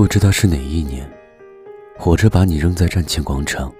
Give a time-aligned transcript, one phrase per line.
[0.00, 1.06] 不知道是哪一年，
[1.98, 3.70] 火车把你扔在站前广场，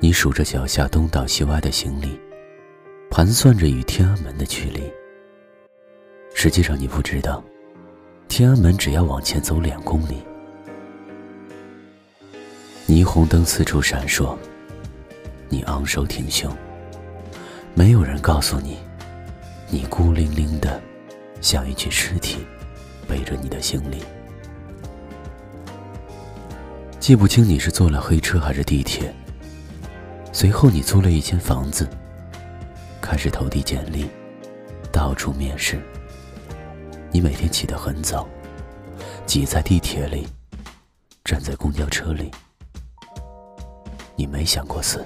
[0.00, 2.18] 你数着脚下东倒西歪的行李，
[3.08, 4.82] 盘算着与天安门的距离。
[6.34, 7.40] 实际上你不知道，
[8.26, 10.24] 天安门只要往前走两公里。
[12.88, 14.36] 霓虹灯四处闪烁，
[15.48, 16.52] 你昂首挺胸，
[17.74, 18.76] 没有人告诉你，
[19.70, 20.82] 你孤零零的，
[21.40, 22.38] 像一具尸体，
[23.06, 24.02] 背着你的行李。
[27.08, 29.10] 记不清你是坐了黑车还是地铁。
[30.30, 31.88] 随后你租了一间房子，
[33.00, 34.06] 开始投递简历，
[34.92, 35.80] 到处面试。
[37.10, 38.28] 你每天起得很早，
[39.24, 40.28] 挤在地铁里，
[41.24, 42.30] 站在公交车里。
[44.14, 45.02] 你没想过死。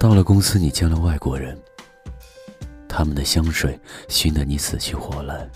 [0.00, 1.56] 到了公司，你见了外国人，
[2.88, 3.78] 他们的香水
[4.08, 5.48] 熏得你死去活来。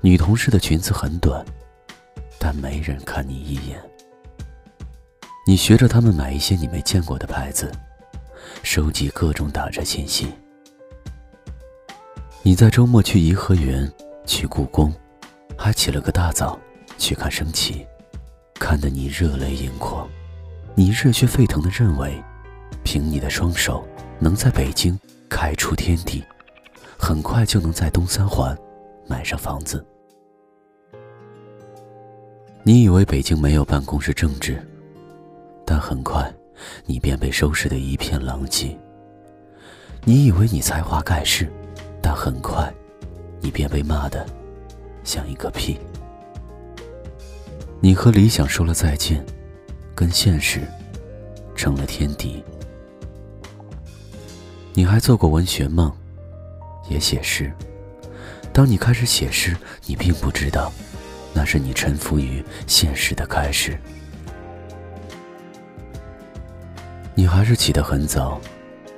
[0.00, 1.46] 女同事的裙子很短。
[2.40, 3.78] 但没人看你一眼。
[5.46, 7.70] 你学着他们买一些你没见过的牌子，
[8.62, 10.32] 收集各种打折信息。
[12.42, 13.92] 你在周末去颐和园，
[14.24, 14.90] 去故宫，
[15.58, 16.58] 还起了个大早
[16.96, 17.86] 去看升旗，
[18.54, 20.08] 看得你热泪盈眶。
[20.74, 22.22] 你热血沸腾的认为，
[22.82, 23.86] 凭你的双手
[24.18, 24.98] 能在北京
[25.28, 26.24] 开出天地，
[26.98, 28.56] 很快就能在东三环
[29.06, 29.84] 买上房子。
[32.70, 34.64] 你以为北京没有办公室政治，
[35.66, 36.32] 但很快，
[36.86, 38.78] 你便被收拾得一片狼藉。
[40.04, 41.50] 你以为你才华盖世，
[42.00, 42.72] 但很快，
[43.40, 44.24] 你便被骂得
[45.02, 45.80] 像一个屁。
[47.80, 49.20] 你和理想说了再见，
[49.92, 50.60] 跟现实
[51.56, 52.40] 成了天敌。
[54.74, 55.92] 你还做过文学梦，
[56.88, 57.52] 也写诗。
[58.52, 60.72] 当你开始写诗，你并不知道。
[61.32, 63.78] 那是你臣服于现实的开始。
[67.14, 68.40] 你还是起得很早，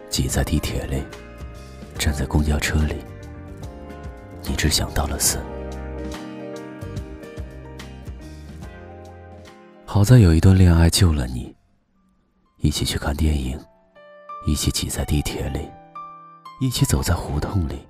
[0.09, 1.03] 挤在地铁里，
[1.99, 2.97] 站在公交车里。
[4.45, 5.39] 你只想到了死。
[9.85, 11.55] 好在有一段恋爱救了你，
[12.59, 13.59] 一起去看电影，
[14.47, 15.69] 一起挤在地铁里，
[16.61, 17.87] 一起走在胡同里，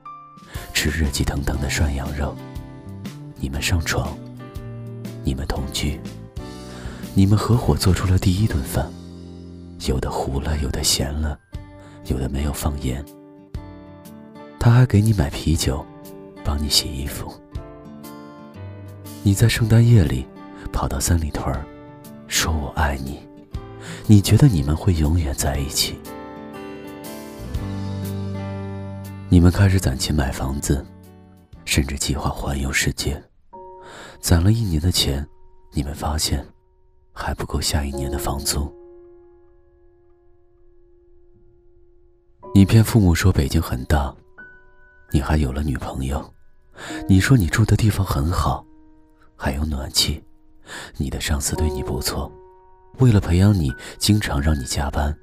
[0.75, 2.35] 吃热气腾腾的涮羊肉。
[3.37, 4.17] 你们上床。
[5.25, 6.01] 你们同居，
[7.15, 8.91] 你们合伙做出了第一顿饭，
[9.87, 11.39] 有的糊了，有的咸了，
[12.07, 13.05] 有的没有放盐。
[14.59, 15.85] 他还给你买啤酒，
[16.45, 17.33] 帮你洗衣服。
[19.23, 20.27] 你在圣诞夜里
[20.73, 21.65] 跑到三里屯儿，
[22.27, 23.21] 说我爱你，
[24.07, 25.99] 你觉得你们会永远在一起。
[29.29, 30.85] 你们开始攒钱买房子，
[31.65, 33.23] 甚至计划环游世界。
[34.21, 35.27] 攒了一年的钱，
[35.73, 36.47] 你们发现
[37.13, 38.73] 还不够下一年的房租。
[42.55, 44.15] 你骗父母说北京很大，
[45.11, 46.33] 你还有了女朋友。
[47.09, 48.65] 你说你住的地方很好，
[49.37, 50.23] 还有暖气。
[50.97, 52.31] 你的上司对你不错，
[52.99, 55.15] 为了培养你，经常让你加班。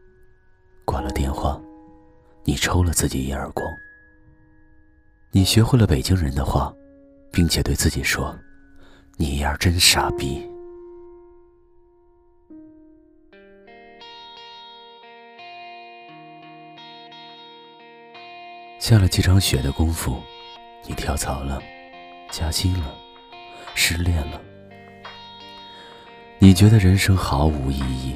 [0.86, 1.60] 挂了电话，
[2.44, 3.66] 你抽了自己一耳光。
[5.32, 6.74] 你学会了北京人的话，
[7.32, 8.36] 并且对自己说。
[9.22, 10.50] 你丫真傻逼！
[18.80, 20.24] 下了几场雪的功夫，
[20.88, 21.62] 你跳槽了，
[22.32, 22.96] 加薪了，
[23.76, 24.42] 失恋了。
[26.38, 28.16] 你觉得人生毫无意义，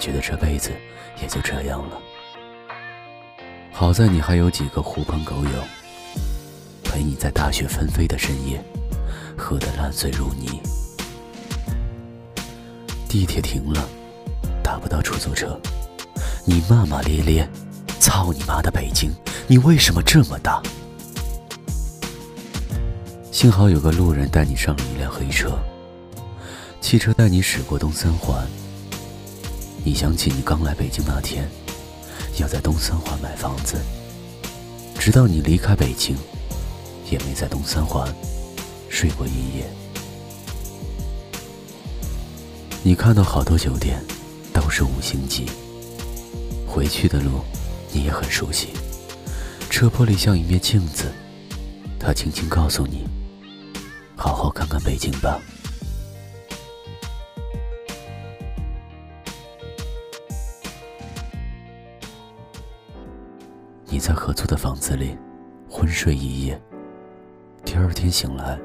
[0.00, 0.72] 觉得这辈子
[1.22, 2.02] 也就这样了。
[3.70, 5.64] 好在你还有几个狐朋狗友，
[6.82, 8.60] 陪你在大雪纷飞的深夜。
[9.36, 10.60] 喝得烂醉如泥，
[13.08, 13.88] 地铁停了，
[14.62, 15.58] 打不到出租车，
[16.44, 17.48] 你骂骂咧咧
[18.00, 19.10] ：“操你妈的北京，
[19.46, 20.62] 你为什么这么大？”
[23.30, 25.58] 幸好有个路人带你上了一辆黑车，
[26.80, 28.46] 汽车带你驶过东三环。
[29.82, 31.46] 你想起你刚来北京那天，
[32.38, 33.76] 要在东三环买房子，
[34.98, 36.16] 直到你离开北京，
[37.10, 38.08] 也没在东三环。
[38.94, 39.68] 睡过一夜，
[42.84, 44.00] 你看到好多酒店
[44.52, 45.50] 都是五星级。
[46.64, 47.40] 回去的路
[47.92, 48.68] 你也很熟悉，
[49.68, 51.12] 车玻璃像一面镜子，
[51.98, 53.04] 它轻轻告诉你：
[54.14, 55.40] 好好看看北京吧。
[63.86, 65.16] 你在合租的房子里
[65.68, 66.62] 昏睡一夜，
[67.64, 68.56] 第二天醒来。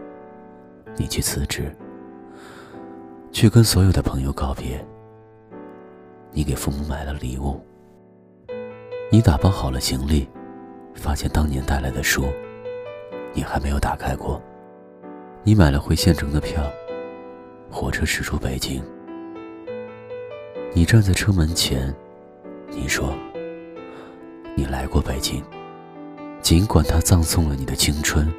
[1.00, 1.74] 你去辞职，
[3.32, 4.86] 去跟所有的朋友告别。
[6.30, 7.58] 你给父母买了礼物，
[9.10, 10.28] 你打包好了行李，
[10.94, 12.26] 发现当年带来的书，
[13.34, 14.42] 你还没有打开过。
[15.42, 16.62] 你买了回县城的票，
[17.72, 18.84] 火车驶出北京。
[20.74, 21.96] 你站在车门前，
[22.72, 23.14] 你说
[24.54, 25.42] ：“你来过北京，
[26.42, 28.30] 尽管它葬送了你的青春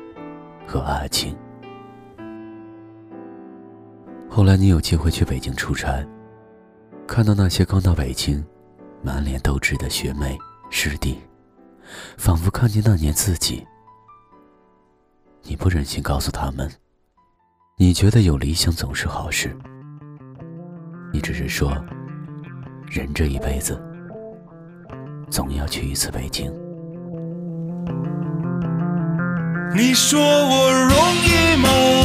[0.66, 1.34] 和爱情。”
[4.32, 6.06] 后来你有机会去北京出差，
[7.04, 8.42] 看到那些刚到北京、
[9.02, 10.38] 满脸斗志的学妹
[10.70, 11.18] 师弟，
[12.16, 13.66] 仿佛看见那年自己。
[15.42, 16.70] 你不忍心告诉他们，
[17.76, 19.54] 你觉得有理想总是好事。
[21.12, 21.76] 你只是说。
[22.90, 23.80] 人这一辈子，
[25.30, 26.52] 总要去一次北京。
[29.76, 30.90] 你说我容
[31.22, 31.99] 易吗？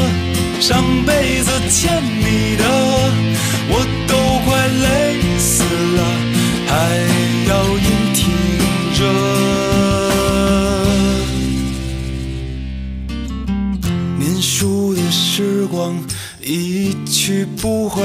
[0.60, 2.64] 上辈子欠你的，
[3.70, 4.84] 我都快累
[5.38, 5.64] 死
[5.96, 6.00] 了，
[6.68, 6.74] 还
[7.48, 8.24] 要硬挺
[8.96, 9.00] 着。
[14.18, 15.96] 念书的时光
[16.42, 18.04] 一去不回。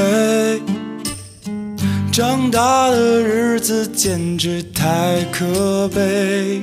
[2.13, 6.61] 长大的日子简直太可悲，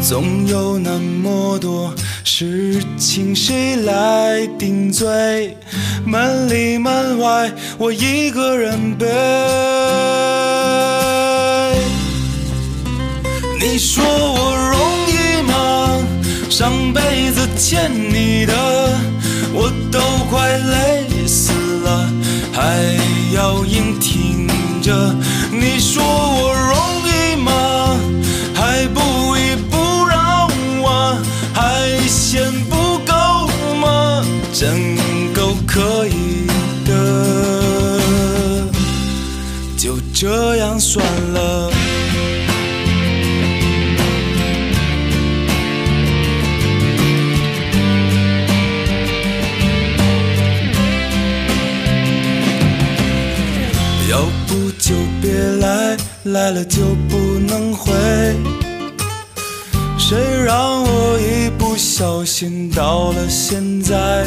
[0.00, 1.92] 总有那么多
[2.36, 5.56] 事情谁来顶罪？
[6.04, 9.06] 门里门外我一个人背。
[13.60, 16.04] 你说我容易吗？
[16.50, 18.52] 上辈子欠你的，
[19.52, 21.52] 我都快累死
[21.84, 22.10] 了，
[22.52, 22.82] 还。
[23.34, 24.46] 要硬挺
[24.80, 25.12] 着，
[25.50, 25.93] 你说
[40.26, 41.04] 这样算
[41.34, 41.70] 了。
[54.08, 55.30] 要不就别
[55.60, 57.92] 来来了就不能回，
[59.98, 60.16] 谁
[60.46, 64.24] 让我一不小心到了现在？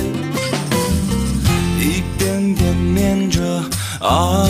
[1.79, 3.41] 一遍遍念着
[3.99, 4.45] 啊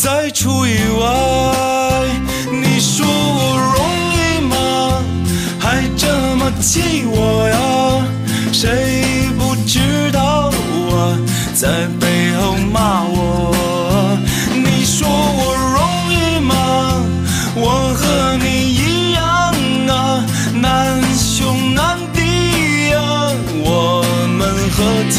[0.00, 1.04] 再出意外。
[2.50, 3.78] 你说我容
[4.14, 4.54] 易吗？
[5.58, 6.06] 还这
[6.36, 7.58] 么气我呀？
[8.52, 10.52] 谁不知道
[10.92, 11.18] 啊？
[11.54, 12.56] 在背后。
[12.70, 14.16] 骂我，
[14.54, 16.52] 你说我容易吗？
[17.56, 19.24] 我和你一样
[19.88, 20.22] 啊，
[20.54, 23.00] 难兄难弟呀。
[23.64, 24.04] 我
[24.38, 24.40] 们
[24.70, 24.76] 喝
[25.10, 25.18] 酒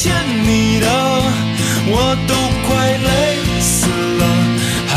[0.00, 0.14] 欠
[0.44, 0.86] 你的，
[1.88, 2.32] 我都
[2.68, 3.10] 快累
[3.60, 4.22] 死了，
[4.86, 4.94] 还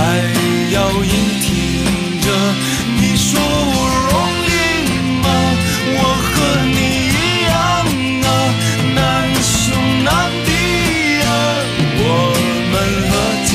[0.71, 1.11] 要硬
[1.41, 1.49] 挺
[2.21, 2.25] 着。
[2.99, 3.75] 你说我
[4.11, 4.13] 容
[4.45, 4.53] 易
[5.23, 5.25] 吗？
[5.97, 5.99] 我
[6.29, 6.31] 和
[6.69, 6.77] 你
[7.09, 7.19] 一
[7.49, 7.51] 样
[8.29, 8.29] 啊，
[8.93, 8.97] 难
[9.41, 10.07] 兄难
[10.45, 10.49] 弟
[11.25, 11.27] 啊，
[11.97, 12.05] 我
[12.71, 12.73] 们
[13.09, 13.11] 喝
[13.49, 13.53] 酒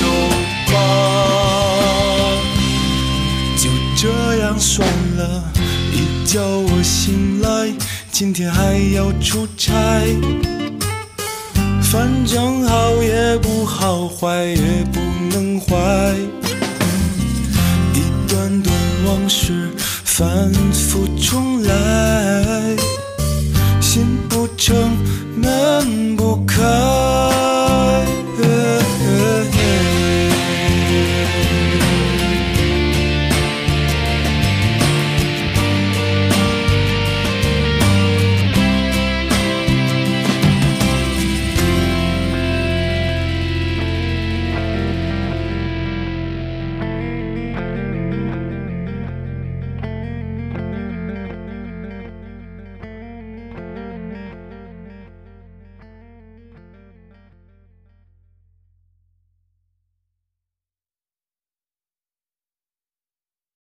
[0.73, 0.75] 吧，
[3.57, 3.65] 就
[3.97, 4.03] 这
[4.43, 4.75] 样算
[5.17, 5.21] 了。
[5.93, 5.95] 一
[6.27, 7.73] 觉我醒来，
[8.11, 9.73] 今天还要出差。
[11.97, 15.01] 反正好也不好，坏也不
[15.31, 15.75] 能坏。
[17.95, 18.75] 一段段
[19.07, 19.71] 往事
[20.05, 22.46] 反复重来，